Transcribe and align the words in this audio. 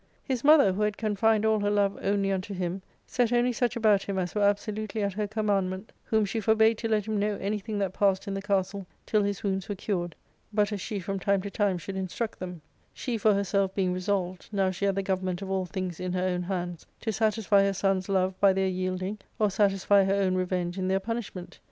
His 0.23 0.43
mother, 0.43 0.73
who 0.73 0.81
had 0.81 0.97
confined 0.97 1.45
all 1.45 1.59
her 1.59 1.69
love 1.69 1.95
only 2.01 2.31
unto 2.31 2.55
him, 2.55 2.81
set 3.05 3.31
only 3.31 3.53
such 3.53 3.75
about 3.75 4.01
him 4.01 4.17
as 4.17 4.33
were 4.33 4.41
absolutely 4.41 5.03
at 5.03 5.13
her 5.13 5.27
commandment, 5.27 5.91
whom 6.05 6.25
she 6.25 6.39
forbad 6.39 6.77
to 6.79 6.87
let 6.89 7.05
him 7.05 7.19
know 7.19 7.35
anything 7.37 7.77
that 7.77 7.93
passed 7.93 8.27
in 8.27 8.33
the 8.33 8.41
castle 8.41 8.87
till 9.05 9.21
his 9.21 9.43
wounds 9.43 9.69
were 9.69 9.75
cured, 9.75 10.15
but 10.51 10.71
as 10.71 10.81
she 10.81 10.99
from 10.99 11.19
time 11.19 11.43
to 11.43 11.51
time 11.51 11.77
should 11.77 11.95
instruct 11.95 12.39
them; 12.39 12.61
she, 12.95 13.15
for 13.15 13.35
herself, 13.35 13.75
being 13.75 13.93
resolved, 13.93 14.49
now 14.51 14.71
she 14.71 14.85
had 14.85 14.95
the 14.95 15.03
government 15.03 15.43
of 15.43 15.51
all 15.51 15.67
things 15.67 15.99
in 15.99 16.13
her 16.13 16.23
own 16.23 16.41
hands, 16.41 16.87
to 17.01 17.13
satisfy 17.13 17.61
her 17.61 17.71
son's 17.73 18.09
love 18.09 18.33
by 18.39 18.51
their* 18.51 18.65
yielding, 18.67 19.19
or 19.37 19.51
satisfy 19.51 20.03
her 20.03 20.15
own 20.15 20.33
revenge 20.33 20.79
in 20.79 20.87
their 20.87 20.99
punishment. 20.99 21.59